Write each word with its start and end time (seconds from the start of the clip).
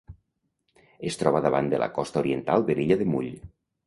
Es 1.09 1.19
troba 1.19 1.41
davant 1.45 1.69
de 1.73 1.81
la 1.83 1.89
costa 1.97 2.19
oriental 2.21 2.65
de 2.71 2.77
l'illa 2.81 2.99
de 3.03 3.07
Mull. 3.13 3.29